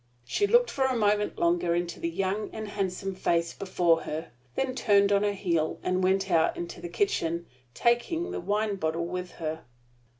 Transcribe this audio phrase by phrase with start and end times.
[0.25, 4.73] She looked for a moment longer into the young and handsome face before her; then
[4.73, 9.33] turned on her heel, and went out into the kitchen, taking the wine bottle with
[9.33, 9.63] her.